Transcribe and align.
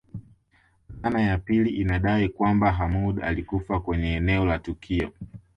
Dhana 1.01 1.21
ya 1.21 1.37
pili 1.37 1.69
inadai 1.69 2.29
kwamba 2.29 2.71
Hamoud 2.71 3.23
alikufa 3.23 3.79
kwenye 3.79 4.13
eneo 4.15 4.45
la 4.45 4.59
tukio 4.59 5.11